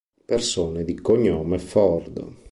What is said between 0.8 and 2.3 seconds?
di cognome Ford